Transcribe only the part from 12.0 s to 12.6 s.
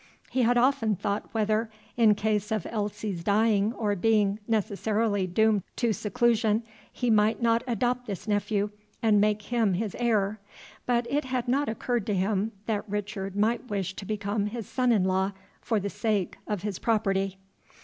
to him